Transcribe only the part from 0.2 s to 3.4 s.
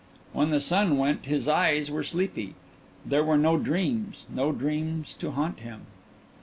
When the sun went his eyes were sleepy there were